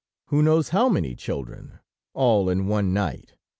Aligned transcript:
Who 0.29 0.41
knows 0.41 0.69
how 0.69 0.89
many 0.89 1.13
children, 1.13 1.77
all 2.15 2.49
in 2.49 2.65
one 2.65 2.91
night! 2.91 3.35